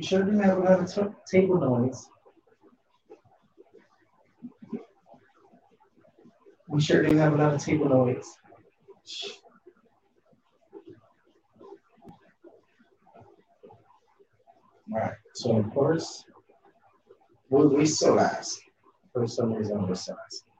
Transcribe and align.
You 0.00 0.06
sure 0.06 0.22
didn't 0.22 0.40
have 0.40 0.56
a 0.56 0.60
lot 0.62 0.80
of 0.80 1.14
table 1.26 1.60
noise. 1.60 2.08
We 6.68 6.80
sure 6.80 7.02
didn't 7.02 7.18
have 7.18 7.34
a 7.34 7.36
lot 7.36 7.52
of 7.52 7.62
table 7.62 7.90
noise. 7.90 8.24
All 14.90 15.00
right. 15.00 15.12
So 15.34 15.58
of 15.58 15.70
course, 15.74 16.24
we, 17.50 17.66
we 17.66 17.84
still 17.84 18.18
ask. 18.18 18.58
For 19.12 19.26
some 19.26 19.52
reason, 19.52 19.86
we're 19.86 19.94
still 19.94 20.16
asking. 20.24 20.52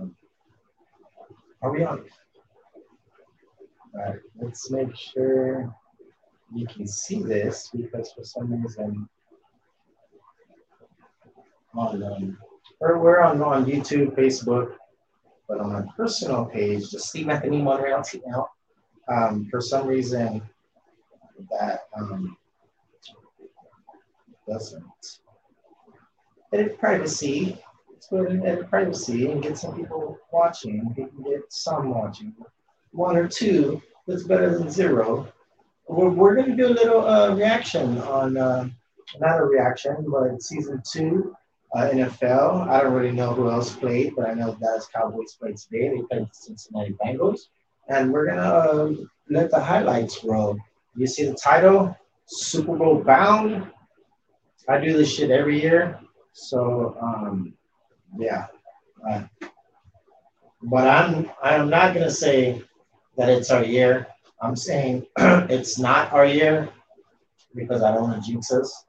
Um, 0.00 0.16
are 1.60 1.70
we 1.70 1.84
on? 1.84 2.02
All 3.94 4.00
right. 4.00 4.20
Let's 4.40 4.70
make 4.70 4.96
sure 4.96 5.70
you 6.54 6.66
can 6.66 6.86
see 6.86 7.22
this 7.22 7.70
because 7.74 8.12
for 8.12 8.24
some 8.24 8.62
reason 8.62 9.08
on 11.74 12.02
um, 12.02 12.38
or 12.80 12.98
we're 12.98 13.20
on 13.20 13.42
on 13.42 13.66
YouTube, 13.66 14.16
Facebook, 14.16 14.74
but 15.48 15.60
on 15.60 15.72
my 15.72 15.82
personal 15.96 16.46
page, 16.46 16.90
the 16.90 16.98
Steve 16.98 17.28
Anthony 17.28 17.60
Montreal 17.60 18.02
now, 18.26 18.48
um, 19.08 19.48
for 19.50 19.60
some 19.60 19.86
reason 19.86 20.42
that 21.50 21.82
um, 21.96 22.36
doesn't 24.46 25.20
edit 26.52 26.78
privacy. 26.78 27.58
Let's 27.92 28.08
go 28.08 28.18
ahead 28.18 28.32
and 28.32 28.46
edit 28.46 28.70
privacy 28.70 29.30
and 29.30 29.42
get 29.42 29.58
some 29.58 29.76
people 29.76 30.18
watching. 30.32 30.92
Can 30.94 31.10
get 31.22 31.52
some 31.52 31.90
watching. 31.90 32.34
One 32.92 33.16
or 33.16 33.28
two, 33.28 33.82
that's 34.06 34.22
better 34.22 34.56
than 34.58 34.70
zero. 34.70 35.28
We're, 35.88 36.10
we're 36.10 36.34
going 36.34 36.50
to 36.50 36.56
do 36.56 36.68
a 36.68 36.74
little 36.74 37.06
uh, 37.06 37.34
reaction 37.34 37.98
on, 37.98 38.36
uh, 38.36 38.68
not 39.20 39.40
a 39.40 39.44
reaction, 39.44 40.06
but 40.08 40.42
season 40.42 40.82
two 40.90 41.34
uh, 41.74 41.88
NFL. 41.88 42.68
I 42.68 42.82
don't 42.82 42.92
really 42.92 43.12
know 43.12 43.32
who 43.32 43.50
else 43.50 43.74
played, 43.74 44.14
but 44.16 44.28
I 44.28 44.34
know 44.34 44.54
Dallas 44.60 44.88
Cowboys 44.94 45.34
played 45.34 45.56
today. 45.56 45.88
They 45.88 46.02
played 46.02 46.26
the 46.26 46.30
Cincinnati 46.32 46.94
Bengals. 47.02 47.40
And 47.88 48.12
we're 48.12 48.26
going 48.26 48.36
to 48.36 48.42
uh, 48.42 48.92
let 49.30 49.50
the 49.50 49.60
highlights 49.60 50.22
roll. 50.24 50.58
You 50.94 51.06
see 51.06 51.24
the 51.24 51.34
title, 51.34 51.96
Super 52.26 52.76
Bowl 52.76 53.02
Bound. 53.02 53.66
I 54.68 54.78
do 54.78 54.92
this 54.92 55.14
shit 55.14 55.30
every 55.30 55.62
year. 55.62 55.98
So, 56.32 56.96
um, 57.00 57.54
yeah. 58.18 58.46
Uh, 59.08 59.22
but 60.62 60.88
I'm 60.88 61.30
I'm 61.42 61.70
not 61.70 61.94
gonna 61.94 62.10
say 62.10 62.62
that 63.16 63.28
it's 63.28 63.50
our 63.50 63.64
year. 63.64 64.08
I'm 64.40 64.56
saying 64.56 65.06
it's 65.18 65.78
not 65.78 66.12
our 66.12 66.26
year 66.26 66.68
because 67.54 67.82
I 67.82 67.92
don't 67.92 68.10
want 68.10 68.22
to 68.24 68.30
jinx 68.30 68.52
us. 68.52 68.84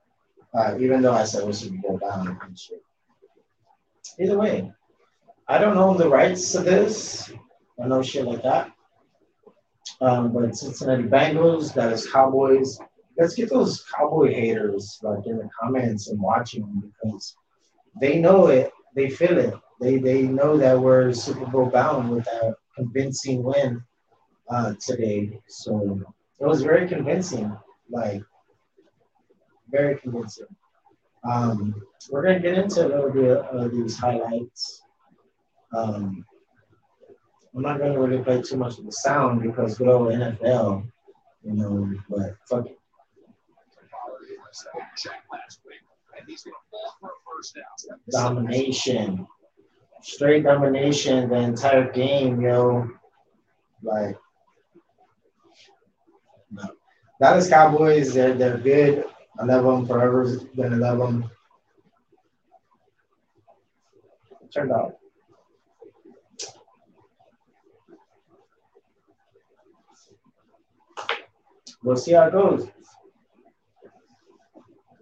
Uh, 0.54 0.78
even 0.80 1.02
though 1.02 1.14
I 1.14 1.26
said 1.26 1.46
we 1.46 1.54
should 1.54 1.82
go 1.82 1.98
down 1.98 2.40
and 2.44 2.58
shit. 2.58 2.82
Either 4.20 4.38
way, 4.38 4.72
I 5.48 5.58
don't 5.60 5.78
own 5.78 5.98
the 5.98 6.10
rights 6.10 6.52
to 6.52 6.60
this 6.60 7.32
or 7.78 7.88
no 7.88 8.02
shit 8.02 8.26
like 8.26 8.44
that. 8.44 8.72
Um, 10.02 10.34
but 10.34 10.56
Cincinnati 10.56 11.04
Bengals, 11.04 11.74
that 11.74 11.94
is 11.94 12.10
Cowboys. 12.12 12.80
Let's 13.18 13.36
get 13.36 13.50
those 13.50 13.84
Cowboy 13.96 14.34
haters 14.34 15.00
like 15.04 15.26
in 15.26 15.38
the 15.38 15.50
comments 15.60 16.10
and 16.10 16.20
watching 16.20 16.82
because 16.82 17.36
they 18.00 18.20
know 18.20 18.48
it, 18.48 18.72
they 18.96 19.10
feel 19.10 19.38
it. 19.38 19.54
They 19.82 19.98
they 19.98 20.24
know 20.24 20.58
that 20.58 20.80
we're 20.80 21.14
Super 21.14 21.46
Bowl 21.46 21.66
bound 21.68 22.12
with 22.12 22.28
a 22.28 22.56
convincing 22.76 23.44
win 23.44 23.84
uh, 24.50 24.74
today. 24.80 25.40
So 25.48 26.02
it 26.40 26.46
was 26.46 26.62
very 26.62 26.88
convincing, 26.88 27.56
like 27.90 28.24
very 29.70 29.98
convincing. 30.00 30.48
Um, 31.30 31.82
we're 32.10 32.24
gonna 32.24 32.40
get 32.40 32.58
into 32.58 32.86
a 32.86 32.88
little 32.88 33.12
bit 33.12 33.38
of 33.38 33.72
these 33.72 33.98
highlights. 33.98 34.82
Um, 35.76 36.26
I'm 37.56 37.62
not 37.62 37.80
gonna 37.80 38.00
really 38.00 38.24
play 38.24 38.42
too 38.42 38.58
much 38.58 38.78
of 38.78 38.86
the 38.86 38.92
sound 38.92 39.42
because 39.42 39.78
good 39.78 39.88
old 39.88 40.10
NFL, 40.10 40.90
you 41.44 41.54
know, 41.54 41.94
but 42.10 42.36
fuck 42.48 42.68
it. 42.68 42.78
Domination. 48.12 49.28
Straight 50.02 50.44
domination 50.44 51.30
the 51.30 51.36
entire 51.36 51.92
game, 51.92 52.42
yo. 52.42 52.90
Like 53.84 54.18
no. 56.52 56.64
Dallas 57.22 57.50
Cowboys, 57.50 58.14
they're 58.14 58.34
they're 58.34 58.58
good. 58.58 59.06
I 59.40 59.44
love 59.46 59.64
them 59.64 59.86
forever. 59.86 60.26
Gonna 60.56 60.78
love 60.78 61.00
them. 61.00 61.30
Turned 64.54 64.72
out. 64.72 64.96
We'll 71.84 71.96
see 71.96 72.14
how 72.14 72.28
it 72.28 72.32
goes. 72.32 72.68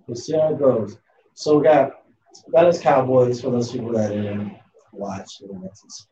We'll 0.06 0.16
see 0.16 0.34
how 0.34 0.54
it 0.54 0.60
goes. 0.60 0.98
So 1.34 1.58
we 1.58 1.64
got 1.64 1.92
Dallas 2.54 2.80
Cowboys 2.80 3.42
for 3.42 3.52
those 3.52 3.72
people 3.72 3.94
that 3.94 4.10
didn't 4.10 4.58
watch 4.92 5.40
the 5.40 5.54
next. 5.60 6.08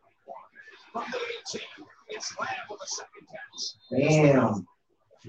Damn. 3.91 4.65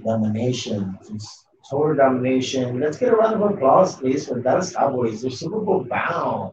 Domination. 0.04 0.98
Just 1.10 1.46
total 1.68 1.96
domination. 1.96 2.80
Let's 2.80 2.98
get 2.98 3.12
a 3.12 3.16
round 3.16 3.42
of 3.42 3.50
applause, 3.50 3.96
please, 3.96 4.26
for 4.26 4.40
Dallas 4.40 4.74
Cowboys. 4.74 5.22
They're 5.22 5.30
Super 5.30 5.60
Bowl 5.60 5.84
bound. 5.84 6.52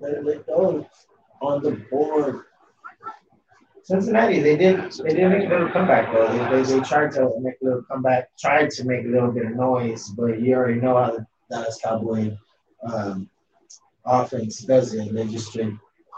Let, 0.00 0.24
let 0.24 0.46
go 0.46 0.86
on 1.40 1.62
the 1.62 1.72
board. 1.90 2.42
Cincinnati, 3.82 4.40
they 4.40 4.56
did 4.56 4.92
they 4.92 5.14
did 5.14 5.28
make 5.28 5.46
a 5.46 5.48
little 5.48 5.68
comeback 5.70 6.12
though. 6.12 6.26
They, 6.26 6.62
they, 6.62 6.74
they 6.74 6.80
tried 6.80 7.12
to 7.12 7.30
make 7.40 7.54
a 7.62 7.64
little 7.64 7.82
comeback, 7.82 8.36
tried 8.36 8.70
to 8.70 8.84
make 8.84 9.04
a 9.04 9.08
little 9.08 9.30
bit 9.30 9.46
of 9.46 9.52
noise, 9.54 10.08
but 10.08 10.40
you 10.40 10.54
already 10.54 10.80
know 10.80 10.96
how 10.96 11.12
the 11.12 11.26
Dallas 11.48 11.78
Cowboy 11.82 12.36
um, 12.82 13.30
offense 14.04 14.58
does 14.58 14.92
it. 14.92 15.14
They 15.14 15.26
just 15.28 15.48
straight 15.48 15.72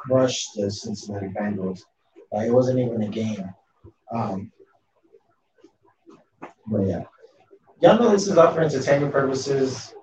crushed 0.07 0.51
the 0.57 0.71
Cincinnati 0.71 1.29
Bengals. 1.29 1.81
Uh, 2.35 2.41
it 2.41 2.53
wasn't 2.53 2.79
even 2.79 3.03
a 3.03 3.09
game. 3.09 3.53
Um, 4.13 4.53
but 6.67 6.87
yeah, 6.87 7.05
y'all 7.81 7.99
know 7.99 8.11
this 8.11 8.29
is 8.29 8.37
all 8.37 8.53
for 8.53 8.61
entertainment 8.61 9.13
purposes 9.13 9.95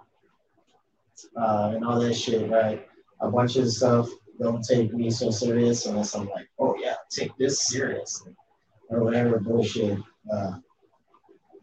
uh, 1.38 1.72
and 1.75 1.85
all 1.85 2.00
that 2.00 2.13
shit, 2.13 2.50
right? 2.50 2.88
A 3.22 3.29
bunch 3.29 3.55
of 3.55 3.69
stuff 3.69 4.09
don't 4.39 4.63
take 4.63 4.94
me 4.94 5.09
so 5.09 5.31
serious 5.31 5.85
unless 5.85 6.13
I'm 6.16 6.28
like, 6.29 6.50
oh 6.59 6.75
yeah, 6.79 6.95
take 7.09 7.35
this 7.38 7.67
seriously 7.67 8.34
or 8.89 9.03
whatever 9.03 9.39
bullshit. 9.39 10.00
Uh, 10.31 10.57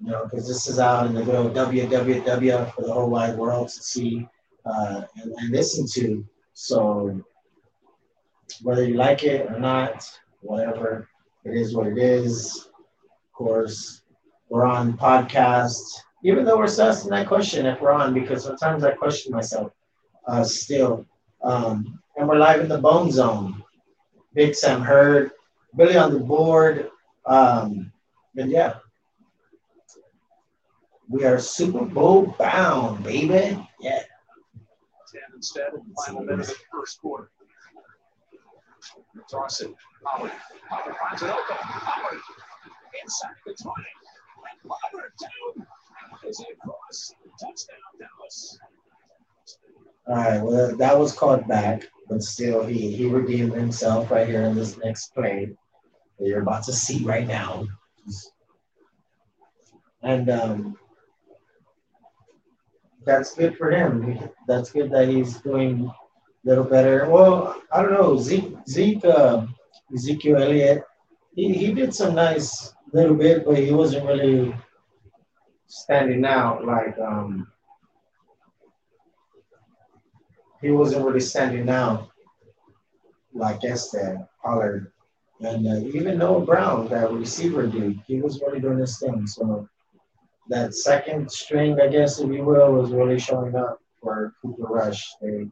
you 0.01 0.11
know, 0.11 0.25
because 0.25 0.49
this 0.49 0.67
is 0.69 0.79
out 0.79 1.07
in 1.07 1.15
the 1.15 1.37
old 1.37 1.55
www 1.55 2.75
for 2.75 2.83
the 2.83 2.93
whole 2.93 3.11
wide 3.11 3.37
world 3.37 3.69
to 3.69 3.83
see 3.83 4.27
uh, 4.65 5.03
and, 5.17 5.33
and 5.33 5.51
listen 5.51 5.87
to. 5.95 6.27
So 6.55 7.23
whether 8.63 8.85
you 8.85 8.95
like 8.95 9.25
it 9.25 9.51
or 9.51 9.59
not, 9.59 10.09
whatever, 10.41 11.09
it 11.45 11.55
is 11.55 11.75
what 11.75 11.87
it 11.87 11.99
is. 11.99 12.69
Of 12.69 13.33
course, 13.33 14.03
we're 14.49 14.67
on 14.67 14.97
podcast, 14.99 15.81
even 16.25 16.45
though 16.45 16.59
we're 16.59 16.67
still 16.67 16.89
asking 16.89 17.11
that 17.11 17.27
question 17.27 17.67
if 17.67 17.81
we're 17.81 17.93
on, 17.93 18.15
because 18.15 18.45
sometimes 18.45 18.85
I 18.85 18.93
question 18.93 19.33
myself 19.33 19.73
uh, 20.27 20.45
still. 20.45 21.07
Um, 21.43 21.99
and 22.17 22.29
we're 22.29 22.39
live 22.39 22.61
in 22.61 22.69
the 22.69 22.79
Bone 22.79 23.11
Zone. 23.11 23.63
Big 24.35 24.55
Sam 24.55 24.81
Heard, 24.81 25.33
Billy 25.77 25.97
on 25.97 26.13
the 26.13 26.21
board. 26.21 26.91
Um, 27.27 27.93
and 28.37 28.51
yeah, 28.51 28.75
we 31.09 31.25
are 31.25 31.39
Super 31.39 31.85
Bowl 31.85 32.35
bound, 32.39 33.05
baby. 33.05 33.59
Yeah. 33.81 34.03
Ten 35.13 35.23
instead 35.35 35.75
in 35.75 35.81
the 35.89 36.03
final 36.07 36.23
minute 36.23 36.41
of 36.41 36.47
the 36.49 36.55
first 36.71 37.01
quarter. 37.01 37.31
Dawson, 39.31 39.75
Howard. 40.07 40.33
Howard 40.69 40.97
finds 40.97 41.23
it 41.23 41.31
open. 41.31 41.57
Howard 41.61 42.21
inside 43.03 43.35
the 43.47 43.55
20. 43.55 43.75
And 44.63 44.71
down. 45.21 45.67
Is 46.29 46.41
it? 46.41 46.59
Touchdown, 47.41 47.79
Dallas. 47.99 48.59
All 50.07 50.17
right. 50.17 50.43
Well, 50.43 50.77
that 50.77 50.99
was 50.99 51.13
called 51.13 51.47
back, 51.49 51.89
but 52.09 52.23
still, 52.23 52.65
he 52.65 52.95
he 52.95 53.07
redeemed 53.07 53.55
himself 53.55 54.11
right 54.11 54.27
here 54.27 54.43
in 54.43 54.55
this 54.55 54.77
next 54.79 55.15
play 55.15 55.51
that 56.19 56.29
you're 56.29 56.43
about 56.43 56.65
to 56.65 56.73
see 56.73 57.05
right 57.05 57.27
now. 57.27 57.67
And 60.03 60.29
um, 60.31 60.77
that's 63.05 63.35
good 63.35 63.57
for 63.57 63.71
him. 63.71 64.19
That's 64.47 64.73
good 64.73 64.91
that 64.91 65.09
he's 65.09 65.37
doing 65.39 65.87
a 65.87 66.49
little 66.49 66.65
better. 66.65 67.09
Well, 67.09 67.61
I 67.73 67.83
don't 67.83 67.93
know. 67.93 68.19
Zeke, 68.19 68.52
Zeke 68.69 69.05
uh, 69.05 69.47
Ezekiel 69.95 70.43
Elliott, 70.43 70.85
he, 71.35 71.53
he 71.53 71.73
did 71.73 71.95
some 71.95 72.15
nice 72.15 72.75
little 72.93 73.17
bit, 73.17 73.45
but 73.45 73.57
he 73.57 73.73
wasn't 73.73 74.07
really 74.07 74.55
standing 75.67 76.25
out 76.27 76.67
like 76.67 76.99
um 76.99 77.49
he 80.61 80.71
wasn't 80.71 81.05
really 81.05 81.21
standing 81.21 81.69
out 81.71 82.11
like 83.33 83.65
Esther 83.65 84.29
Pollard 84.45 84.93
and 85.43 85.67
uh, 85.67 85.81
even 85.89 86.19
Noah 86.19 86.45
Brown, 86.45 86.89
that 86.89 87.13
receiver 87.13 87.67
dude, 87.67 88.01
he 88.07 88.21
was 88.21 88.41
really 88.41 88.61
doing 88.61 88.79
his 88.79 88.99
thing. 88.99 89.27
So 89.27 89.69
that 90.49 90.75
second 90.75 91.31
string, 91.31 91.81
I 91.81 91.89
guess, 91.89 92.21
if 92.21 92.31
you 92.31 92.45
will, 92.45 92.73
was 92.73 92.93
really 92.93 93.19
showing 93.19 93.57
up 93.57 93.81
for 94.01 94.35
Cooper 94.41 94.63
Rush. 94.63 95.05
They 95.21 95.49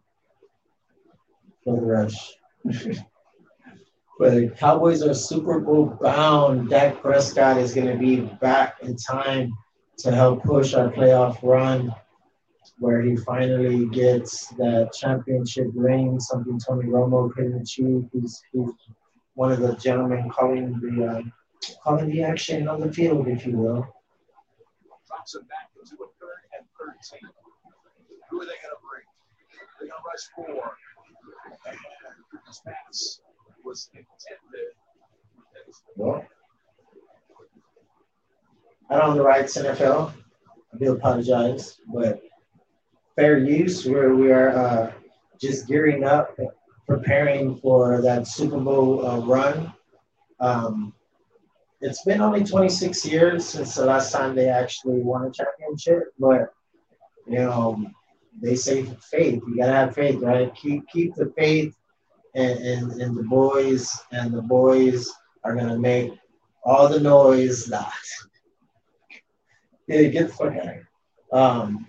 the 1.66 1.72
rush. 1.72 2.34
But 2.64 4.34
the 4.34 4.52
Cowboys 4.58 5.02
are 5.02 5.14
Super 5.14 5.60
Bowl 5.60 5.86
bound. 6.00 6.68
Dak 6.68 7.00
Prescott 7.00 7.56
is 7.56 7.74
going 7.74 7.86
to 7.86 7.96
be 7.96 8.20
back 8.40 8.76
in 8.82 8.96
time 8.96 9.52
to 9.98 10.12
help 10.12 10.42
push 10.44 10.74
our 10.74 10.90
playoff 10.90 11.38
run, 11.42 11.94
where 12.78 13.02
he 13.02 13.16
finally 13.16 13.86
gets 13.86 14.48
that 14.58 14.92
championship 14.92 15.68
ring, 15.74 16.20
something 16.20 16.58
Tony 16.58 16.86
Romo 16.88 17.32
couldn't 17.32 17.60
achieve. 17.60 18.08
He's, 18.12 18.42
he's 18.52 18.70
one 19.34 19.52
of 19.52 19.60
the 19.60 19.74
gentlemen 19.76 20.28
calling 20.30 20.78
the 20.80 21.06
uh, 21.06 21.22
calling 21.82 22.10
the 22.10 22.22
action 22.22 22.68
on 22.68 22.80
the 22.80 22.92
field, 22.92 23.28
if 23.28 23.46
you 23.46 23.56
will. 23.56 23.86
Drops 25.06 25.34
it 25.34 25.48
back 25.48 25.70
into 25.80 25.94
a 25.94 26.06
third 26.20 26.40
and 26.56 26.66
13. 26.78 27.20
Who 28.30 28.42
are 28.42 28.44
they 28.44 28.52
going 28.52 28.74
to 28.74 28.80
bring? 28.84 29.04
They're 29.78 29.88
going 29.88 29.96
to 29.96 30.06
rush 30.06 30.28
four. 30.36 30.76
Was 33.64 33.90
intended. 33.92 34.72
Well, 35.96 36.24
I 38.88 38.98
don't 38.98 39.10
own 39.10 39.16
the 39.16 39.22
rights 39.22 39.56
NFL. 39.56 40.12
I 40.72 40.78
do 40.78 40.92
apologize, 40.92 41.78
but 41.92 42.20
fair 43.16 43.38
use 43.38 43.86
where 43.86 44.14
we 44.14 44.32
are 44.32 44.50
uh, 44.50 44.92
just 45.40 45.68
gearing 45.68 46.04
up, 46.04 46.36
preparing 46.86 47.56
for 47.56 48.00
that 48.02 48.26
Super 48.26 48.58
Bowl 48.58 49.06
uh, 49.06 49.20
run. 49.20 49.72
Um, 50.40 50.92
it's 51.80 52.02
been 52.04 52.20
only 52.20 52.44
26 52.44 53.06
years 53.06 53.46
since 53.46 53.74
the 53.74 53.84
last 53.84 54.12
time 54.12 54.34
they 54.34 54.48
actually 54.48 55.00
won 55.00 55.26
a 55.26 55.30
championship, 55.30 56.12
but 56.18 56.52
you 57.26 57.38
know, 57.38 57.84
they 58.40 58.56
say 58.56 58.84
faith. 59.10 59.42
You 59.46 59.56
gotta 59.56 59.72
have 59.72 59.94
faith, 59.94 60.20
right? 60.20 60.54
Keep 60.54 60.88
keep 60.88 61.14
the 61.14 61.32
faith 61.36 61.74
and, 62.34 62.58
and, 62.58 62.92
and 63.00 63.16
the 63.16 63.22
boys 63.24 63.90
and 64.12 64.32
the 64.32 64.42
boys 64.42 65.10
are 65.44 65.54
gonna 65.54 65.78
make 65.78 66.12
all 66.64 66.88
the 66.88 67.00
noise 67.00 67.66
that 67.66 67.92
it 69.88 70.12
gets 70.12 70.36
the 70.36 70.50
fuck 70.50 71.36
Um, 71.36 71.86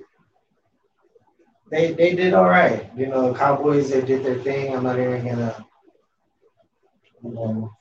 they 1.69 1.93
they 1.93 2.15
did 2.15 2.33
all 2.33 2.49
right. 2.49 2.89
You 2.97 3.07
know, 3.07 3.33
Cowboys 3.33 3.89
they 3.89 4.01
did 4.01 4.23
their 4.25 4.39
thing. 4.39 4.75
I'm 4.75 4.83
not 4.83 4.99
even 4.99 5.25
gonna. 5.25 5.65
You 7.23 7.33
know, 7.33 7.71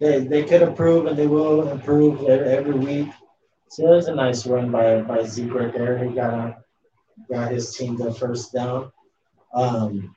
they 0.00 0.20
they 0.24 0.44
could 0.44 0.62
improve 0.62 1.06
and 1.06 1.16
they 1.16 1.26
will 1.26 1.68
improve 1.68 2.24
every 2.28 2.74
week. 2.74 3.08
So 3.68 3.84
was 3.84 4.08
a 4.08 4.14
nice 4.14 4.46
run 4.46 4.72
by 4.72 5.02
by 5.02 5.22
Zeke 5.24 5.54
right 5.54 5.72
there. 5.72 5.98
He 5.98 6.14
got 6.14 6.34
a, 6.34 6.56
got 7.30 7.52
his 7.52 7.76
team 7.76 7.96
the 7.96 8.12
first 8.12 8.52
down. 8.52 8.90
Um, 9.54 10.14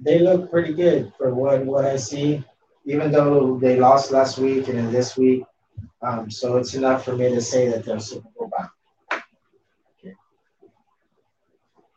they 0.00 0.18
look 0.18 0.50
pretty 0.50 0.72
good 0.74 1.12
for 1.16 1.34
what 1.34 1.64
what 1.64 1.84
I 1.84 1.96
see. 1.96 2.44
Even 2.84 3.10
though 3.10 3.58
they 3.58 3.76
lost 3.80 4.12
last 4.12 4.38
week 4.38 4.68
and 4.68 4.78
then 4.78 4.92
this 4.92 5.16
week, 5.16 5.44
um, 6.02 6.30
so 6.30 6.56
it's 6.56 6.74
enough 6.74 7.04
for 7.04 7.16
me 7.16 7.28
to 7.30 7.42
say 7.42 7.68
that 7.68 7.84
they're 7.84 7.98
Super 7.98 8.28
Bowl 8.36 8.50
bound 8.56 8.70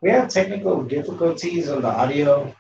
we 0.02 0.10
have 0.10 0.30
technical 0.30 0.84
difficulties 0.84 1.70
on 1.70 1.82
the 1.82 1.88
audio. 1.88 2.56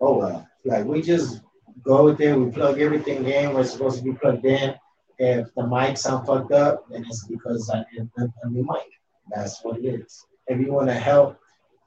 Oh 0.00 0.18
well, 0.18 0.48
like 0.64 0.84
we 0.84 1.02
just 1.02 1.40
go 1.82 2.04
with 2.04 2.20
it. 2.20 2.36
We 2.36 2.50
plug 2.50 2.80
everything 2.80 3.24
in. 3.26 3.54
We're 3.54 3.64
supposed 3.64 3.98
to 3.98 4.04
be 4.04 4.12
plugged 4.12 4.44
in. 4.44 4.74
If 5.18 5.52
the 5.54 5.66
mic 5.66 5.96
sound 5.96 6.26
fucked 6.26 6.52
up, 6.52 6.84
then 6.90 7.04
it's 7.08 7.26
because 7.26 7.70
I 7.70 7.84
didn't 7.92 8.12
a 8.16 8.48
new 8.48 8.64
mic. 8.64 8.86
That's 9.34 9.62
what 9.64 9.78
it 9.78 9.86
is. 9.86 10.24
If 10.46 10.60
you 10.60 10.72
want 10.72 10.88
to 10.88 10.94
help 10.94 11.38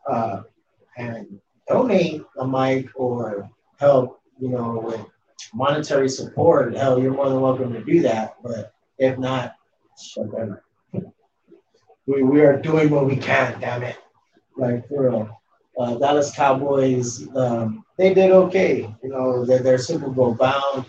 uh, 0.10 0.42
and 0.98 1.40
donate 1.74 2.24
a 2.38 2.48
mic 2.48 2.90
or 2.96 3.50
help, 3.80 4.22
you 4.40 4.50
know, 4.50 4.84
with 4.86 5.06
monetary 5.54 6.10
support, 6.10 6.76
hell, 6.76 7.00
you're 7.00 7.14
more 7.14 7.30
than 7.30 7.42
welcome 7.42 7.74
to 7.74 7.84
do 7.84 8.02
that. 8.02 8.36
But 8.44 8.74
if 8.98 9.18
not. 9.18 9.56
We, 12.08 12.24
we 12.24 12.42
are 12.42 12.58
doing 12.60 12.90
what 12.90 13.06
we 13.06 13.16
can, 13.16 13.60
damn 13.60 13.84
it 13.84 13.98
like 14.58 14.88
for 14.88 15.10
real. 15.10 15.42
Uh, 15.78 15.96
Dallas 15.96 16.32
Cowboys, 16.36 17.28
um, 17.36 17.84
they 17.98 18.14
did 18.14 18.32
okay. 18.32 18.94
You 19.04 19.10
know, 19.10 19.46
they're, 19.46 19.64
they're 19.64 19.78
Super 19.78 20.10
Bowl 20.10 20.36
bound. 20.36 20.86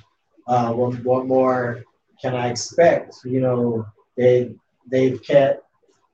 Uh, 0.46 0.72
what, 0.72 1.02
what 1.04 1.26
more 1.26 1.82
can 2.20 2.34
I 2.34 2.48
expect? 2.48 3.16
You 3.24 3.40
know, 3.40 3.86
they 4.16 4.54
they've 4.90 5.22
kept 5.22 5.64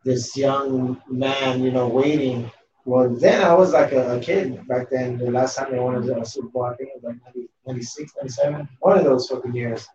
this 0.04 0.36
young 0.36 1.00
man, 1.08 1.62
you 1.62 1.70
know, 1.70 1.88
waiting. 1.88 2.50
Well, 2.88 3.10
then 3.10 3.42
I 3.42 3.52
was 3.52 3.74
like 3.74 3.92
a, 3.92 4.16
a 4.16 4.18
kid 4.18 4.66
back 4.66 4.88
then. 4.88 5.18
The 5.18 5.30
last 5.30 5.58
time 5.58 5.70
they 5.70 5.78
won 5.78 5.96
a 5.96 6.24
Super 6.24 6.48
Bowl, 6.48 6.64
I 6.64 6.74
think 6.74 6.88
it 6.88 7.02
was 7.02 7.04
like 7.04 7.46
96, 7.66 8.12
97, 8.16 8.66
one 8.80 8.96
of 8.96 9.04
those 9.04 9.28
fucking 9.28 9.54
years. 9.54 9.86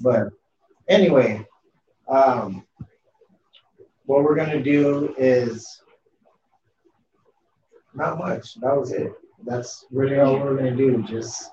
But 0.00 0.28
anyway, 0.86 1.46
um, 2.08 2.66
what 4.04 4.22
we're 4.22 4.34
gonna 4.34 4.62
do 4.62 5.14
is 5.16 5.80
not 7.94 8.18
much. 8.18 8.56
That 8.56 8.76
was 8.76 8.92
it. 8.92 9.14
That's 9.46 9.86
really 9.90 10.20
all 10.20 10.38
we're 10.38 10.54
gonna 10.54 10.76
do. 10.76 11.02
Just 11.04 11.52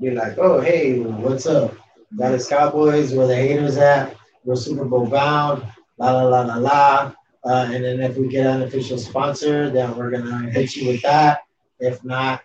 be 0.00 0.10
like, 0.10 0.38
oh 0.38 0.60
hey, 0.60 0.98
what's 0.98 1.46
up? 1.46 1.72
Is 2.20 2.48
Cowboys. 2.48 3.14
Where 3.14 3.28
the 3.28 3.36
haters 3.36 3.76
at? 3.76 4.16
We're 4.44 4.56
Super 4.56 4.86
Bowl 4.86 5.06
bound. 5.06 5.62
La 5.98 6.10
la 6.10 6.24
la 6.24 6.40
la 6.42 6.56
la. 6.56 7.12
Uh, 7.44 7.70
and 7.72 7.84
then 7.84 8.00
if 8.00 8.16
we 8.16 8.28
get 8.28 8.46
an 8.46 8.62
official 8.62 8.98
sponsor, 8.98 9.70
then 9.70 9.96
we're 9.96 10.10
gonna 10.10 10.50
hit 10.50 10.76
you 10.76 10.88
with 10.88 11.02
that. 11.02 11.40
If 11.78 12.04
not, 12.04 12.42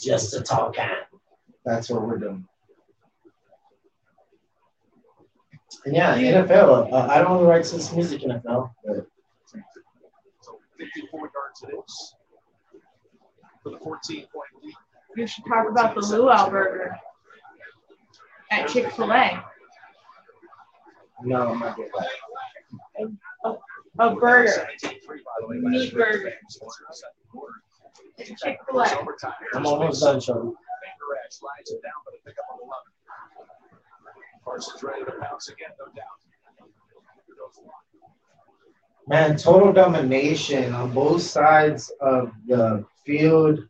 just 0.00 0.34
a 0.34 0.40
talk 0.40 0.74
can. 0.74 0.96
That's 1.64 1.90
what 1.90 2.02
we're 2.02 2.18
doing. 2.18 2.46
And 5.84 5.94
yeah, 5.94 6.16
NFL. 6.18 6.92
Uh, 6.92 7.06
I 7.06 7.18
don't 7.18 7.28
know 7.30 7.40
the 7.40 7.46
rights 7.46 7.70
to 7.70 7.76
this 7.76 7.92
music 7.92 8.22
in 8.24 8.30
NFL, 8.30 8.70
but 8.84 9.06
54 10.78 11.20
yards 11.20 11.62
it 11.62 11.78
is 11.78 12.14
for 13.62 13.70
the 13.70 13.78
14 13.78 14.26
point 14.32 14.48
lead. 14.62 14.74
You 15.16 15.26
should 15.26 15.44
talk 15.46 15.68
about 15.68 15.94
the 15.94 16.00
luau 16.00 16.50
burger 16.50 16.96
at 18.50 18.68
Chick 18.68 18.90
fil 18.92 19.12
A. 19.12 19.44
No, 21.22 21.48
I'm 21.48 21.58
not 21.58 21.76
getting 21.76 21.92
A, 22.98 23.04
a 24.00 24.14
burger. 24.14 24.68
Meat 25.48 25.94
burger. 25.94 26.32
Chick 28.18 28.58
fil 28.68 28.80
A. 28.80 29.06
I'm 29.54 29.66
almost 29.66 30.02
done, 30.02 30.20
Sean. 30.20 30.54
Slides 31.30 31.70
it 31.70 31.80
down 31.82 31.92
for 32.04 32.10
the 32.10 32.18
pickup 32.26 32.44
of 32.52 32.58
11. 32.60 32.74
Parsons 34.44 34.82
ready 34.82 35.04
to 35.04 35.12
bounce 35.20 35.48
again, 35.48 35.70
no 35.78 35.86
doubt. 35.94 36.20
man, 39.06 39.36
total 39.36 39.72
domination 39.72 40.72
on 40.72 40.92
both 40.92 41.22
sides 41.22 41.92
of 42.00 42.32
the 42.46 42.84
field. 43.04 43.60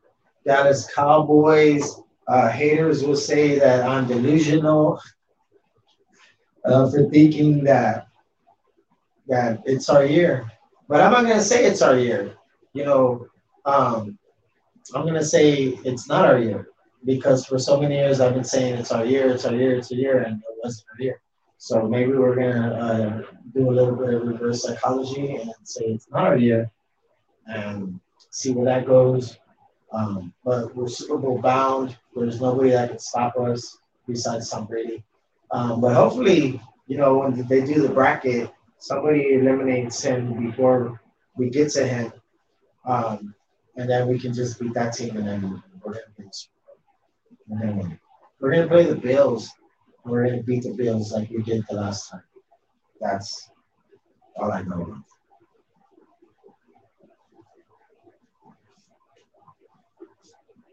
Dallas 0.46 0.90
Cowboys 0.94 2.00
uh, 2.28 2.48
haters 2.48 3.02
will 3.02 3.16
say 3.16 3.58
that 3.58 3.86
I'm 3.86 4.06
delusional 4.06 5.00
uh, 6.64 6.90
for 6.90 7.08
thinking 7.10 7.64
that 7.64 8.09
that 9.30 9.62
it's 9.64 9.88
our 9.88 10.04
year, 10.04 10.50
but 10.88 11.00
I'm 11.00 11.12
not 11.12 11.22
gonna 11.22 11.40
say 11.40 11.64
it's 11.64 11.82
our 11.82 11.96
year. 11.96 12.34
You 12.74 12.84
know, 12.84 13.26
um, 13.64 14.18
I'm 14.94 15.06
gonna 15.06 15.24
say 15.24 15.78
it's 15.84 16.08
not 16.08 16.26
our 16.26 16.38
year 16.38 16.68
because 17.04 17.46
for 17.46 17.58
so 17.58 17.80
many 17.80 17.94
years 17.94 18.20
I've 18.20 18.34
been 18.34 18.44
saying 18.44 18.74
it's 18.74 18.92
our 18.92 19.04
year, 19.06 19.30
it's 19.30 19.46
our 19.46 19.54
year, 19.54 19.76
it's 19.76 19.90
our 19.92 19.98
year, 19.98 20.22
and 20.22 20.38
it 20.38 20.56
wasn't 20.62 20.86
our 20.92 21.02
year. 21.02 21.20
So 21.58 21.88
maybe 21.88 22.12
we're 22.12 22.34
gonna 22.34 22.74
uh, 22.74 23.22
do 23.54 23.70
a 23.70 23.72
little 23.72 23.94
bit 23.94 24.14
of 24.14 24.26
reverse 24.26 24.62
psychology 24.62 25.36
and 25.36 25.52
say 25.62 25.84
it's 25.84 26.10
not 26.10 26.26
our 26.26 26.36
year, 26.36 26.70
and 27.46 28.00
see 28.30 28.50
where 28.52 28.64
that 28.66 28.86
goes. 28.86 29.38
Um, 29.92 30.32
but 30.44 30.74
we're 30.74 30.88
Super 30.88 31.18
Bowl 31.18 31.38
bound. 31.38 31.96
There's 32.14 32.40
nobody 32.40 32.70
that 32.70 32.90
can 32.90 32.98
stop 32.98 33.36
us 33.36 33.78
besides 34.06 34.48
Tom 34.50 34.66
Brady. 34.66 35.04
Um, 35.52 35.80
but 35.80 35.94
hopefully, 35.94 36.60
you 36.86 36.96
know, 36.96 37.18
when 37.18 37.46
they 37.46 37.60
do 37.64 37.82
the 37.82 37.88
bracket, 37.88 38.50
somebody 38.80 39.34
eliminates 39.34 40.02
him 40.02 40.46
before 40.46 41.00
we 41.36 41.50
get 41.50 41.70
to 41.72 41.86
him, 41.86 42.12
um, 42.84 43.34
and 43.76 43.88
then 43.88 44.08
we 44.08 44.18
can 44.18 44.34
just 44.34 44.58
beat 44.58 44.74
that 44.74 44.94
team, 44.94 45.16
and 45.16 45.26
then 45.26 45.62
we're 45.84 45.92
gonna. 45.92 46.04
And 47.48 47.60
then 47.60 48.00
we're 48.40 48.52
gonna 48.52 48.68
play 48.68 48.84
the 48.84 48.94
Bills 48.94 49.50
we're 50.04 50.30
to 50.30 50.42
beat 50.42 50.62
the 50.62 50.72
Bills 50.72 51.12
like 51.12 51.30
we 51.30 51.42
did 51.42 51.64
the 51.68 51.76
last 51.76 52.10
time. 52.10 52.22
That's 53.00 53.50
all 54.36 54.50
I 54.50 54.62
know. 54.62 54.96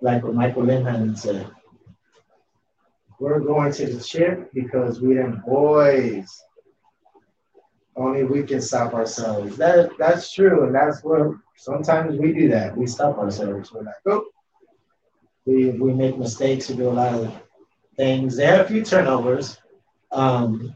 Like 0.02 0.24
what 0.24 0.36
Michael 0.36 0.64
Linehan 0.64 1.18
said, 1.18 1.50
we're 3.20 3.40
going 3.40 3.74
to 3.74 3.86
the 3.88 4.04
ship 4.04 4.52
because 4.54 5.02
we 5.02 5.16
them 5.16 5.44
boys. 5.46 6.30
Only 7.98 8.24
we 8.24 8.44
can 8.44 8.62
stop 8.62 8.94
ourselves. 8.94 9.58
That 9.58 9.92
that's 9.98 10.32
true, 10.32 10.66
and 10.66 10.76
that's 10.76 11.04
what 11.04 11.32
sometimes 11.58 12.18
we 12.20 12.34
do. 12.34 12.48
That 12.50 12.78
we 12.78 12.88
stop 12.88 13.18
ourselves. 13.18 13.74
We're 13.74 13.84
like, 13.84 13.96
oh, 14.08 14.26
we 15.46 15.72
we 15.72 15.94
make 15.94 16.18
mistakes. 16.18 16.70
We 16.70 16.76
do 16.78 16.90
a 16.90 16.92
lot 16.92 17.14
of 17.14 17.34
things. 17.98 18.38
They 18.38 18.46
had 18.46 18.62
a 18.62 18.68
few 18.68 18.84
turnovers, 18.84 19.60
um, 20.12 20.76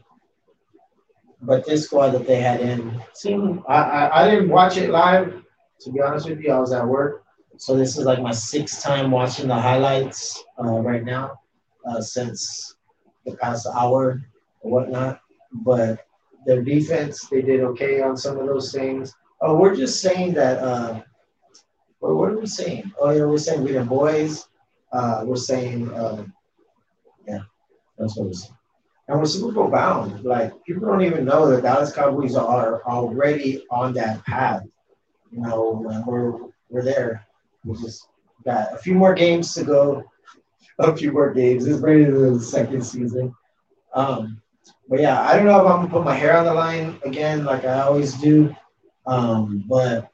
but 1.42 1.66
this 1.66 1.84
squad 1.84 2.10
that 2.10 2.26
they 2.26 2.40
had 2.40 2.60
in 2.60 3.00
seemed. 3.14 3.62
I, 3.68 3.82
I 3.82 4.22
I 4.22 4.30
didn't 4.30 4.50
watch 4.50 4.76
it 4.76 4.90
live. 4.90 5.42
To 5.80 5.92
be 5.92 6.00
honest 6.00 6.28
with 6.28 6.40
you, 6.40 6.52
I 6.52 6.58
was 6.58 6.72
at 6.72 6.86
work, 6.86 7.24
so 7.56 7.76
this 7.76 7.96
is 7.96 8.04
like 8.04 8.20
my 8.20 8.32
sixth 8.32 8.82
time 8.82 9.10
watching 9.10 9.48
the 9.48 9.54
highlights 9.54 10.42
uh, 10.58 10.80
right 10.80 11.04
now 11.04 11.40
uh, 11.88 12.00
since 12.00 12.76
the 13.26 13.36
past 13.36 13.66
hour 13.74 14.22
or 14.60 14.70
whatnot. 14.70 15.20
But 15.52 16.04
their 16.46 16.62
defense, 16.62 17.26
they 17.28 17.42
did 17.42 17.60
okay 17.60 18.00
on 18.00 18.16
some 18.16 18.38
of 18.38 18.46
those 18.46 18.72
things. 18.72 19.14
Oh, 19.40 19.56
we're 19.56 19.74
just 19.74 20.00
saying 20.00 20.34
that. 20.34 20.58
Uh, 20.58 21.00
what, 22.00 22.30
are 22.30 22.38
we 22.38 22.46
saying? 22.46 22.92
Oh, 23.00 23.10
yeah, 23.10 23.24
we're 23.24 23.38
saying 23.38 23.62
we're 23.62 23.78
the 23.78 23.84
boys. 23.84 24.48
Uh, 24.92 25.22
we're 25.24 25.36
saying, 25.36 25.92
uh, 25.92 26.24
yeah, 27.26 27.40
that's 27.96 28.16
what 28.16 28.26
we're 28.26 28.32
saying. 28.32 28.56
And 29.08 29.18
we're 29.18 29.26
Super 29.26 29.52
Bowl 29.52 29.68
bound. 29.68 30.24
Like 30.24 30.52
people 30.64 30.86
don't 30.86 31.02
even 31.02 31.24
know 31.24 31.48
that 31.50 31.62
Dallas 31.62 31.92
Cowboys 31.92 32.36
are 32.36 32.82
already 32.84 33.64
on 33.70 33.92
that 33.94 34.24
path. 34.24 34.62
You 35.30 35.40
know, 35.40 36.02
we're 36.06 36.38
we're 36.68 36.84
there. 36.84 37.26
We 37.64 37.76
just 37.80 38.08
got 38.44 38.72
a 38.72 38.78
few 38.78 38.94
more 38.94 39.14
games 39.14 39.54
to 39.54 39.64
go 39.64 40.04
a 40.78 40.96
few 40.96 41.12
more 41.12 41.32
games. 41.32 41.66
It's 41.66 41.80
ready 41.80 42.04
to 42.04 42.12
the 42.12 42.40
second 42.40 42.82
season. 42.82 43.34
Um, 43.94 44.40
but 44.88 45.00
yeah, 45.00 45.22
I 45.22 45.36
don't 45.36 45.46
know 45.46 45.60
if 45.60 45.66
I'm 45.66 45.76
gonna 45.80 45.88
put 45.88 46.04
my 46.04 46.14
hair 46.14 46.36
on 46.36 46.44
the 46.44 46.54
line 46.54 46.98
again, 47.04 47.44
like 47.44 47.64
I 47.64 47.80
always 47.80 48.14
do. 48.14 48.54
Um, 49.06 49.64
but 49.68 50.10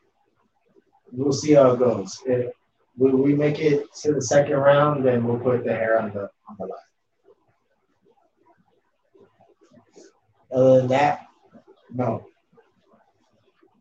we'll 1.13 1.33
see 1.33 1.53
how 1.53 1.73
it 1.73 1.79
goes. 1.79 2.21
If 2.27 2.53
we, 2.97 3.35
make 3.35 3.59
it 3.59 3.93
to 4.03 4.13
the 4.15 4.23
second 4.23 4.57
round, 4.57 5.05
then 5.05 5.25
we'll 5.27 5.39
put 5.39 5.65
the 5.65 5.73
hair 5.73 6.01
on 6.01 6.13
the 6.13 6.31
on 6.49 6.57
the 6.59 6.67
line. 6.67 6.79
Other 10.53 10.79
than 10.79 10.89
that, 10.89 11.27
no. 11.93 12.27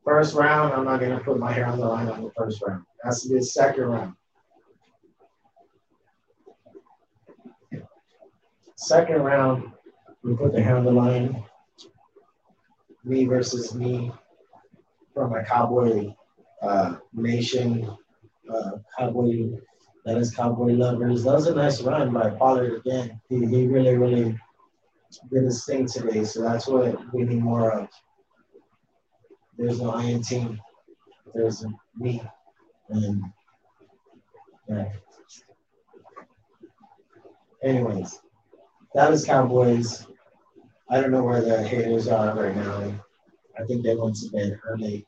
First 0.04 0.36
round, 0.36 0.74
I'm 0.74 0.86
not 0.86 1.00
gonna 1.00 1.20
put 1.20 1.40
my 1.40 1.52
hair 1.52 1.66
on 1.66 1.80
the 1.80 1.86
line 1.86 2.08
on 2.08 2.24
the 2.24 2.32
first 2.32 2.62
round. 2.62 2.84
That's 3.04 3.28
the 3.28 3.42
second 3.42 3.86
round. 3.86 4.14
Second 8.76 9.24
round, 9.24 9.74
we 10.28 10.36
put 10.36 10.52
the 10.52 10.62
hair 10.62 10.76
on 10.76 10.84
the 10.84 10.92
line. 10.92 11.42
Me 13.06 13.24
versus 13.24 13.74
me 13.74 14.12
from 15.14 15.34
a 15.34 15.44
cowboy 15.46 16.14
uh, 16.62 16.98
nation, 17.14 17.90
uh, 18.54 18.72
cowboy 18.98 19.52
that 20.04 20.18
is 20.18 20.36
cowboy 20.36 20.74
lovers. 20.74 21.24
That 21.24 21.36
was 21.36 21.48
a 21.48 21.56
nice 21.56 21.82
run 21.82 22.14
by 22.14 22.30
Pollard 22.32 22.82
again. 22.86 23.22
He, 23.30 23.46
he 23.46 23.68
really, 23.68 23.96
really 23.96 24.38
did 25.32 25.44
his 25.44 25.64
thing 25.64 25.88
today. 25.88 26.26
So 26.26 26.42
that's 26.42 26.68
what 26.68 27.14
we 27.14 27.24
need 27.24 27.42
more 27.42 27.72
of. 27.72 27.88
There's 29.58 29.82
no 29.82 29.92
Iron 29.92 30.22
team. 30.22 30.60
There's 31.34 31.66
me. 31.98 32.22
And 32.90 33.24
yeah. 34.68 34.92
Anyways. 37.64 38.20
Dallas 38.94 39.26
Cowboys. 39.26 40.06
I 40.90 41.02
don't 41.02 41.12
know 41.12 41.24
where 41.24 41.42
the 41.42 41.62
haters 41.68 42.08
are 42.08 42.36
right 42.36 42.56
now. 42.56 42.94
I 43.60 43.64
think 43.66 43.84
they 43.84 43.96
went 43.96 44.16
to 44.18 44.30
bed 44.30 44.60
early. 44.66 45.06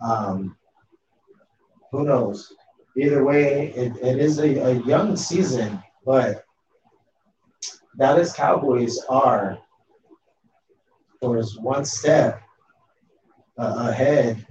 Um, 0.00 0.56
who 1.92 2.04
knows? 2.04 2.52
Either 2.96 3.24
way, 3.24 3.72
it, 3.74 3.96
it 4.02 4.18
is 4.18 4.38
a, 4.38 4.58
a 4.58 4.72
young 4.84 5.16
season, 5.16 5.82
but 6.04 6.44
Dallas 7.96 8.32
Cowboys 8.32 8.98
are, 9.08 9.58
was 11.20 11.58
one 11.58 11.84
step 11.84 12.42
uh, 13.58 13.88
ahead 13.90 14.44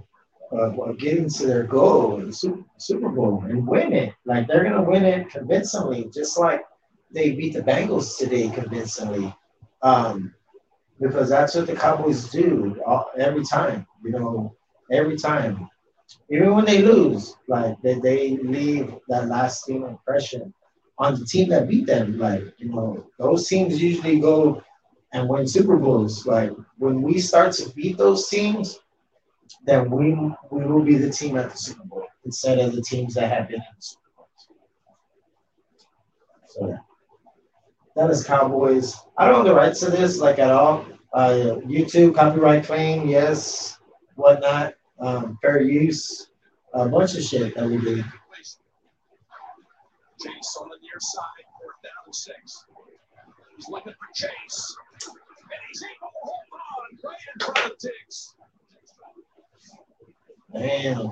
of, 0.51 0.79
of, 0.79 0.97
getting 0.97 1.29
to 1.29 1.45
their 1.45 1.63
goal 1.63 2.19
in 2.19 2.27
the 2.27 2.33
Super, 2.33 2.63
Super 2.77 3.09
Bowl 3.09 3.43
and 3.47 3.67
win 3.67 3.91
it. 3.93 4.13
Like 4.25 4.47
they're 4.47 4.63
going 4.63 4.75
to 4.75 4.89
win 4.89 5.03
it 5.03 5.29
convincingly, 5.29 6.09
just 6.13 6.39
like 6.39 6.63
they 7.11 7.31
beat 7.31 7.53
the 7.53 7.61
Bengals 7.61 8.17
today 8.17 8.49
convincingly, 8.49 9.35
um, 9.81 10.33
because 11.01 11.29
that's 11.29 11.55
what 11.55 11.67
the 11.67 11.75
Cowboys 11.75 12.29
do 12.29 12.79
all, 12.85 13.09
every 13.17 13.43
time. 13.43 13.87
You 14.03 14.11
know, 14.11 14.55
every 14.91 15.17
time, 15.17 15.67
even 16.29 16.53
when 16.55 16.65
they 16.65 16.81
lose, 16.81 17.35
like 17.47 17.81
they, 17.81 17.95
they 17.95 18.37
leave 18.37 18.93
that 19.09 19.27
lasting 19.27 19.83
impression 19.83 20.53
on 20.97 21.19
the 21.19 21.25
team 21.25 21.49
that 21.49 21.67
beat 21.67 21.87
them. 21.87 22.19
Like 22.19 22.43
you 22.57 22.69
know, 22.69 23.05
those 23.17 23.47
teams 23.47 23.81
usually 23.81 24.19
go 24.19 24.63
and 25.13 25.27
win 25.27 25.47
Super 25.47 25.77
Bowls. 25.77 26.25
Like 26.25 26.51
when 26.77 27.01
we 27.01 27.19
start 27.19 27.53
to 27.53 27.69
beat 27.71 27.97
those 27.97 28.29
teams, 28.29 28.79
then 29.65 29.89
we 29.89 30.13
we 30.51 30.65
will 30.65 30.83
be 30.83 30.97
the 30.97 31.09
team 31.09 31.37
at 31.37 31.51
the 31.51 31.57
Super 31.57 31.83
Bowl 31.83 32.05
instead 32.25 32.59
of 32.59 32.75
the 32.75 32.81
teams 32.81 33.15
that 33.15 33.31
have 33.31 33.47
been 33.47 33.57
in 33.57 33.75
the 33.75 33.81
Super 33.81 34.09
Bowl. 34.15 34.27
So 36.47 36.67
yeah. 36.67 36.77
Dallas 37.95 38.23
Cowboys. 38.23 38.95
I 39.17 39.27
don't 39.27 39.39
own 39.39 39.45
the 39.45 39.53
rights 39.53 39.79
to 39.81 39.91
this 39.91 40.19
like 40.19 40.39
at 40.39 40.51
all. 40.51 40.85
Uh, 41.13 41.57
YouTube 41.65 42.15
copyright 42.15 42.63
claim, 42.63 43.07
yes, 43.07 43.79
whatnot, 44.15 44.75
um, 44.99 45.37
fair 45.41 45.61
use, 45.61 46.29
a 46.73 46.87
bunch 46.87 47.15
of 47.17 47.23
shit 47.23 47.53
that 47.55 47.67
we 47.67 47.77
do. 47.77 47.97
Chase 50.21 50.57
on 50.61 50.69
the 50.69 50.77
near 50.81 50.99
side, 50.99 51.45
fourth 51.59 51.81
down 51.83 51.91
and 52.05 52.15
six. 52.15 52.65
He's 53.57 53.67
looking 53.67 53.93
for 53.93 54.13
Chase. 54.13 54.77
And 55.03 55.59
he's 55.67 55.83
able 55.83 56.07
to 56.07 56.17
hold 56.21 56.45
on 56.53 56.99
right 57.03 57.17
in 57.33 57.39
front 57.45 57.71
of 57.71 57.77
Diggs. 57.79 58.35
Damn. 60.53 61.11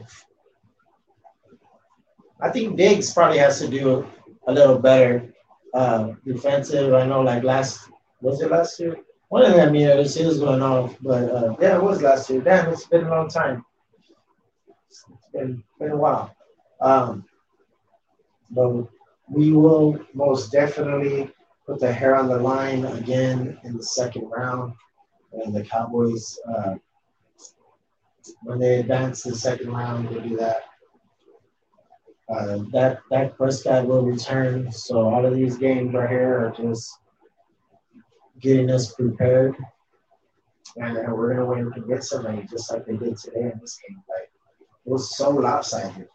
I 2.42 2.50
think 2.52 2.78
Diggs 2.78 3.14
probably 3.14 3.40
has 3.40 3.60
to 3.60 3.68
do 3.68 4.08
a 4.48 4.54
little 4.54 4.80
better 4.80 5.34
uh, 5.74 6.14
defensive. 6.26 6.94
I 6.94 7.06
know, 7.06 7.22
like 7.22 7.44
last 7.44 7.90
was 8.22 8.42
it 8.42 8.52
last 8.52 8.80
year? 8.80 8.98
One 9.30 9.46
of 9.46 9.54
them 9.54 9.76
years 9.76 10.18
it 10.18 10.26
was 10.26 10.40
going 10.40 10.62
off, 10.62 10.96
but 11.02 11.32
uh, 11.32 11.56
yeah, 11.62 11.78
it 11.78 11.84
was 11.84 12.02
last 12.02 12.30
year. 12.30 12.42
Damn, 12.42 12.70
it's 12.70 12.88
been 12.88 13.06
a 13.06 13.10
long 13.10 13.30
time. 13.30 13.64
It's 14.90 15.06
been 15.34 15.64
been 15.80 15.92
a 15.92 15.98
while. 15.98 16.36
Um, 16.82 17.26
but 18.50 18.88
we 19.30 19.52
will 19.52 20.00
most 20.14 20.52
definitely 20.52 21.32
put 21.68 21.80
the 21.80 21.92
hair 21.92 22.16
on 22.16 22.28
the 22.28 22.40
line 22.40 22.86
again 22.86 23.60
in 23.64 23.78
the 23.78 23.84
second 23.84 24.28
round, 24.30 24.74
and 25.34 25.54
the 25.54 25.64
Cowboys. 25.64 26.40
Uh, 26.48 26.76
when 28.44 28.60
they 28.60 28.80
advance 28.80 29.24
the 29.24 29.36
second 29.36 29.72
round, 29.72 30.10
we'll 30.10 30.22
do 30.22 30.38
that. 30.38 30.69
Uh, 32.30 32.60
that 32.72 33.00
that 33.10 33.36
Prescott 33.36 33.88
will 33.88 34.06
return. 34.06 34.72
So 34.72 35.10
all 35.10 35.26
of 35.26 35.34
these 35.34 35.58
games 35.58 35.94
right 35.94 36.10
here 36.10 36.46
are 36.46 36.54
just 36.56 37.00
getting 38.40 38.70
us 38.70 38.94
prepared, 38.94 39.56
and, 40.78 40.98
and 40.98 41.14
we're 41.14 41.34
gonna 41.34 41.46
win 41.46 41.72
convincingly, 41.72 42.48
just 42.50 42.72
like 42.72 42.86
they 42.86 42.98
did 42.98 43.18
today 43.18 43.52
in 43.52 43.60
this 43.60 43.80
game. 43.88 44.02
Like 44.08 44.30
it 44.86 44.92
was 44.92 45.18
so 45.18 45.32
lopsided. 45.32 46.08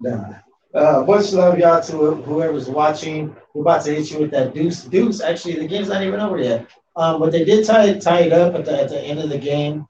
Yeah. 0.00 0.38
Uh, 0.74 1.04
much 1.06 1.32
love, 1.32 1.58
y'all, 1.58 1.82
to 1.82 2.22
whoever's 2.22 2.68
watching. 2.68 3.36
We're 3.52 3.62
about 3.62 3.84
to 3.84 3.94
hit 3.94 4.10
you 4.10 4.20
with 4.20 4.30
that 4.30 4.54
deuce. 4.54 4.84
Deuce, 4.84 5.20
actually, 5.20 5.56
the 5.56 5.66
game's 5.66 5.88
not 5.88 6.02
even 6.02 6.18
over 6.18 6.38
yet. 6.38 6.66
Um, 6.96 7.20
but 7.20 7.30
they 7.30 7.44
did 7.44 7.66
tie, 7.66 7.98
tie 7.98 8.20
it 8.20 8.32
up 8.32 8.54
at 8.54 8.64
the, 8.64 8.82
at 8.82 8.88
the 8.88 9.00
end 9.00 9.18
of 9.20 9.28
the 9.28 9.38
game. 9.38 9.86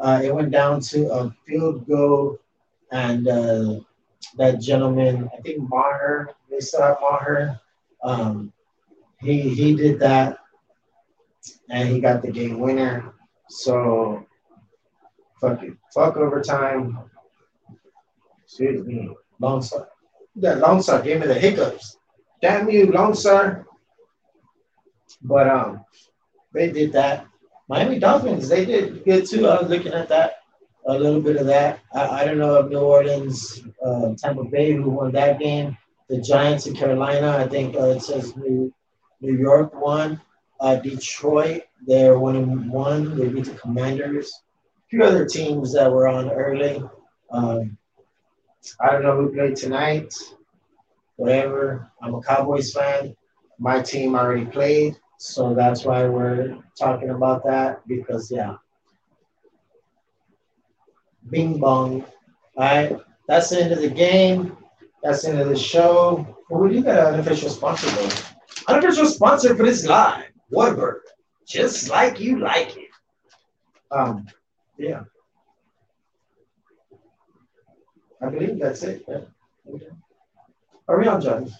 Uh, 0.00 0.22
it 0.24 0.34
went 0.34 0.50
down 0.50 0.80
to 0.80 1.12
a 1.12 1.36
field 1.46 1.86
goal, 1.86 2.38
and 2.90 3.28
uh, 3.28 3.80
that 4.36 4.60
gentleman, 4.60 5.30
I 5.36 5.40
think 5.40 5.68
Maher, 5.68 6.34
they 6.50 6.60
still 6.60 6.96
Maher. 7.00 7.60
Um, 8.02 8.52
he 9.20 9.48
he 9.54 9.74
did 9.76 10.00
that, 10.00 10.38
and 11.70 11.88
he 11.88 12.00
got 12.00 12.22
the 12.22 12.30
game 12.30 12.58
winner. 12.58 13.14
So, 13.48 14.26
fuck 15.40 15.62
it, 15.62 15.74
fuck 15.94 16.16
overtime. 16.16 16.98
Excuse 18.44 18.84
me, 18.86 19.10
Lone 19.38 19.62
Star. 19.62 19.88
That 20.36 20.58
Lone 20.58 20.82
Star 20.82 21.02
gave 21.02 21.20
me 21.20 21.26
the 21.26 21.34
hiccups. 21.34 21.98
Damn 22.40 22.68
you, 22.68 22.90
Lone 22.90 23.14
Star. 23.14 23.66
But 25.22 25.48
um, 25.48 25.84
they 26.52 26.70
did 26.70 26.92
that. 26.92 27.26
Miami 27.68 27.98
Dolphins, 27.98 28.48
they 28.48 28.64
did 28.64 29.04
good 29.04 29.26
too. 29.26 29.46
I 29.46 29.60
was 29.60 29.70
looking 29.70 29.92
at 29.92 30.08
that, 30.08 30.41
a 30.86 30.98
little 30.98 31.20
bit 31.20 31.36
of 31.36 31.46
that. 31.46 31.80
I, 31.94 32.22
I 32.22 32.24
don't 32.24 32.38
know 32.38 32.56
if 32.56 32.70
New 32.70 32.78
Orleans, 32.78 33.62
uh, 33.84 34.14
Tampa 34.18 34.44
Bay, 34.44 34.72
who 34.72 34.90
won 34.90 35.12
that 35.12 35.38
game. 35.38 35.76
The 36.08 36.20
Giants 36.20 36.66
in 36.66 36.74
Carolina, 36.74 37.36
I 37.38 37.48
think 37.48 37.76
uh, 37.76 37.90
it 37.90 38.02
says 38.02 38.36
New, 38.36 38.72
New 39.20 39.36
York 39.36 39.74
won. 39.80 40.20
Uh, 40.60 40.76
Detroit, 40.76 41.62
they're 41.86 42.18
one 42.18 42.36
and 42.36 42.70
one. 42.70 43.16
They 43.18 43.28
beat 43.28 43.46
the 43.46 43.54
Commanders. 43.54 44.32
A 44.76 44.88
few 44.88 45.02
other 45.02 45.24
teams 45.24 45.72
that 45.74 45.90
were 45.90 46.06
on 46.06 46.30
early. 46.30 46.82
Um, 47.30 47.78
I 48.80 48.90
don't 48.90 49.02
know 49.02 49.16
who 49.16 49.32
played 49.32 49.56
tonight. 49.56 50.14
Whatever. 51.16 51.90
I'm 52.00 52.14
a 52.14 52.22
Cowboys 52.22 52.72
fan. 52.72 53.16
My 53.58 53.80
team 53.80 54.14
already 54.14 54.44
played. 54.44 54.96
So 55.18 55.54
that's 55.54 55.84
why 55.84 56.04
we're 56.08 56.58
talking 56.78 57.10
about 57.10 57.44
that 57.44 57.86
because 57.86 58.30
yeah. 58.30 58.56
Bing 61.30 61.58
bong. 61.58 62.04
All 62.56 62.64
right. 62.64 62.96
That's 63.28 63.50
the 63.50 63.62
end 63.62 63.72
of 63.72 63.80
the 63.80 63.88
game. 63.88 64.56
That's 65.02 65.22
the 65.22 65.30
end 65.30 65.40
of 65.40 65.48
the 65.48 65.56
show. 65.56 66.26
We 66.50 66.74
do 66.74 66.82
got 66.82 67.14
an 67.14 67.20
official 67.20 67.48
sponsor 67.48 67.88
though. 67.90 68.10
Unofficial 68.68 69.06
sponsor 69.06 69.56
for 69.56 69.64
this 69.64 69.86
live. 69.86 70.24
Whataburger. 70.52 71.00
Just 71.46 71.90
like 71.90 72.20
you 72.20 72.38
like 72.38 72.76
it. 72.76 72.90
Um, 73.90 74.26
yeah. 74.76 75.04
I 78.20 78.28
believe 78.28 78.58
that's 78.58 78.82
it. 78.82 79.04
Yeah. 79.08 79.20
Are 80.88 80.98
we 80.98 81.06
on, 81.08 81.20
John? 81.20 81.50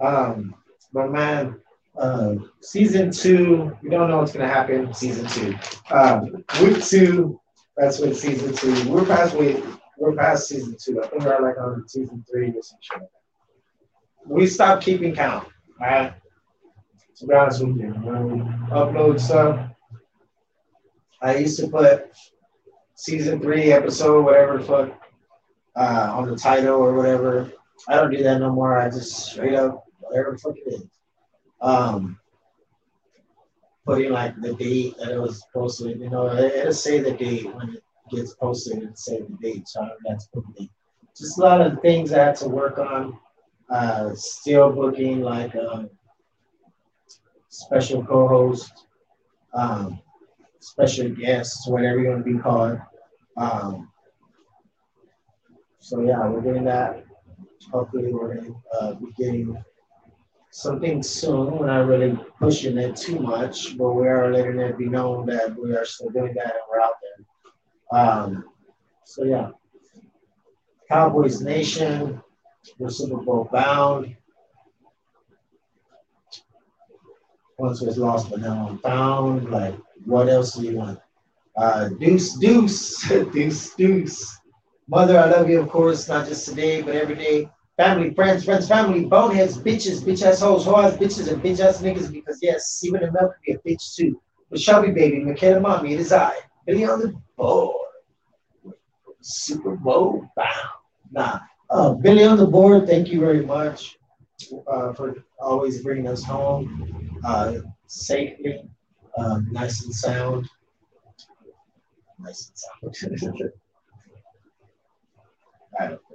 Um, 0.00 0.54
but 0.92 1.10
man, 1.10 1.60
uh, 1.96 2.36
season 2.60 3.10
two, 3.10 3.76
we 3.82 3.90
don't 3.90 4.08
know 4.08 4.18
what's 4.18 4.32
going 4.32 4.48
to 4.48 4.52
happen. 4.52 4.92
Season 4.94 5.26
two, 5.26 5.56
um, 5.90 6.44
week 6.62 6.82
two, 6.84 7.37
that's 7.78 8.00
what 8.00 8.16
season 8.16 8.54
two. 8.54 8.90
We're 8.90 9.06
past 9.06 9.36
week, 9.36 9.62
we're 9.96 10.14
past 10.14 10.48
season 10.48 10.76
two. 10.78 11.02
I 11.02 11.06
think 11.06 11.24
we're 11.24 11.40
like 11.40 11.58
on 11.58 11.88
season 11.88 12.24
three 12.30 12.48
or 12.50 12.62
some 12.62 12.78
shit. 12.80 13.02
We 14.26 14.46
stopped 14.46 14.84
keeping 14.84 15.14
count. 15.14 15.48
Right? 15.80 16.12
To 17.16 17.26
be 17.26 17.34
honest 17.34 17.64
with 17.64 17.76
you, 17.76 17.90
when 17.90 18.28
we 18.28 18.40
upload 18.70 19.20
stuff, 19.20 19.70
I 21.22 21.36
used 21.36 21.58
to 21.60 21.68
put 21.68 22.10
season 22.94 23.40
three 23.40 23.72
episode, 23.72 24.24
whatever 24.24 24.58
the 24.58 24.64
fuck, 24.64 25.00
uh, 25.74 26.12
on 26.12 26.28
the 26.28 26.36
title 26.36 26.76
or 26.76 26.94
whatever. 26.94 27.50
I 27.88 27.96
don't 27.96 28.10
do 28.10 28.22
that 28.22 28.40
no 28.40 28.52
more. 28.52 28.78
I 28.78 28.90
just 28.90 29.30
straight 29.30 29.54
up 29.54 29.84
whatever 30.00 30.32
the 30.32 30.38
fuck 30.38 30.56
it 30.56 30.74
is 30.74 30.86
um, 31.60 32.18
putting 33.88 34.12
like 34.12 34.38
the 34.42 34.52
date 34.52 34.94
that 34.98 35.12
it 35.12 35.18
was 35.18 35.46
posted. 35.54 35.98
You 35.98 36.10
know, 36.10 36.30
it'll 36.30 36.74
say 36.74 37.00
the 37.00 37.12
date 37.12 37.52
when 37.54 37.70
it 37.70 37.82
gets 38.10 38.34
posted 38.34 38.82
and 38.82 38.98
say 38.98 39.22
the 39.22 39.36
date. 39.40 39.66
So 39.66 39.88
that's 40.06 40.28
the. 40.34 40.42
Just 41.16 41.38
a 41.38 41.40
lot 41.40 41.62
of 41.62 41.80
things 41.80 42.12
I 42.12 42.24
had 42.26 42.36
to 42.36 42.48
work 42.48 42.78
on. 42.78 43.18
Uh, 43.70 44.10
still 44.14 44.70
booking 44.70 45.22
like 45.22 45.56
um, 45.56 45.88
special 47.48 48.04
co-host, 48.04 48.86
um, 49.54 50.00
special 50.60 51.08
guests, 51.08 51.66
whatever 51.66 51.98
you 51.98 52.10
want 52.10 52.24
to 52.24 52.32
be 52.32 52.38
called. 52.38 52.78
Um, 53.38 53.90
so 55.80 56.02
yeah, 56.02 56.28
we're 56.28 56.42
doing 56.42 56.64
that. 56.64 57.04
Hopefully, 57.72 58.12
we're 58.12 58.34
to 58.34 58.56
uh, 58.80 58.94
be 58.94 59.06
getting 59.16 59.56
something 60.58 61.02
soon. 61.02 61.56
We're 61.56 61.66
not 61.66 61.86
really 61.86 62.18
pushing 62.40 62.78
it 62.78 62.96
too 62.96 63.20
much, 63.20 63.78
but 63.78 63.92
we 63.92 64.08
are 64.08 64.32
letting 64.32 64.58
it 64.58 64.76
be 64.76 64.86
known 64.86 65.26
that 65.26 65.56
we 65.56 65.74
are 65.74 65.84
still 65.84 66.10
doing 66.10 66.34
that 66.34 66.46
and 66.46 66.62
we're 66.68 66.80
out 66.80 66.94
there. 67.02 68.00
Um, 68.00 68.44
so 69.04 69.24
yeah, 69.24 69.50
Cowboys 70.88 71.40
Nation, 71.40 72.20
we're 72.78 72.90
Super 72.90 73.18
Bowl 73.18 73.48
bound. 73.52 74.16
Once 77.58 77.80
was 77.80 77.98
lost, 77.98 78.30
but 78.30 78.40
now 78.40 78.68
I'm 78.68 78.78
found. 78.78 79.50
Like, 79.50 79.76
what 80.04 80.28
else 80.28 80.54
do 80.54 80.64
you 80.64 80.76
want? 80.76 80.98
Uh, 81.56 81.88
deuce, 81.88 82.34
deuce, 82.34 83.08
deuce, 83.32 83.74
deuce. 83.74 84.38
Mother, 84.88 85.18
I 85.18 85.26
love 85.30 85.48
you, 85.50 85.60
of 85.60 85.68
course, 85.68 86.08
not 86.08 86.26
just 86.26 86.48
today, 86.48 86.82
but 86.82 86.94
every 86.94 87.16
day 87.16 87.48
family, 87.78 88.12
friends, 88.12 88.44
friends, 88.44 88.68
family, 88.68 89.04
boneheads, 89.04 89.56
bitches, 89.56 90.02
bitch 90.02 90.22
ass 90.26 90.40
hoes, 90.40 90.66
whores, 90.66 90.98
bitches, 90.98 91.32
and 91.32 91.42
bitch 91.42 91.60
ass 91.60 91.80
niggas 91.80 92.12
because 92.12 92.38
yes, 92.42 92.82
even 92.84 93.00
the 93.00 93.12
milk 93.12 93.32
can 93.46 93.58
be 93.64 93.72
a 93.72 93.76
bitch 93.76 93.94
too. 93.94 94.20
But 94.50 94.60
Shelby 94.60 94.90
baby, 94.90 95.20
Michaela 95.24 95.60
mommy, 95.60 95.94
it 95.94 96.00
is 96.00 96.12
I, 96.12 96.34
Billy 96.66 96.84
on 96.84 97.00
the 97.00 97.14
board. 97.36 97.86
Super 99.20 99.76
Bowl 99.76 100.28
bound. 100.36 100.68
Nah. 101.12 101.38
Uh, 101.70 101.94
Billy 101.94 102.24
on 102.24 102.36
the 102.36 102.46
board, 102.46 102.86
thank 102.86 103.08
you 103.08 103.20
very 103.20 103.44
much 103.44 103.98
uh, 104.66 104.92
for 104.92 105.14
always 105.38 105.82
bringing 105.82 106.08
us 106.08 106.24
home 106.24 107.20
uh, 107.24 107.58
safely, 107.86 108.62
uh, 109.16 109.40
nice 109.50 109.84
and 109.84 109.94
sound. 109.94 110.48
Nice 112.18 112.50
and 112.82 112.92
sound. 112.98 113.38
I 115.80 115.86
don't 115.88 116.07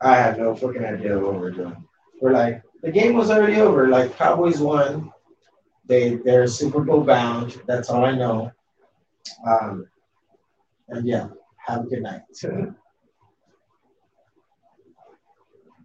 I 0.00 0.16
have 0.16 0.38
no 0.38 0.54
fucking 0.54 0.84
idea 0.84 1.18
what 1.18 1.40
we're 1.40 1.50
doing. 1.50 1.76
We're 2.20 2.32
like, 2.32 2.62
the 2.82 2.90
game 2.90 3.14
was 3.14 3.30
already 3.30 3.60
over. 3.60 3.88
Like 3.88 4.16
Cowboys 4.16 4.60
won. 4.60 5.12
They 5.86 6.16
they're 6.16 6.46
Super 6.46 6.80
Bowl 6.80 7.02
bound. 7.02 7.60
That's 7.66 7.90
all 7.90 8.04
I 8.04 8.12
know. 8.12 8.52
Um, 9.46 9.88
and 10.88 11.06
yeah, 11.06 11.28
have 11.66 11.84
a 11.84 11.88
good 11.88 12.02
night. 12.02 12.22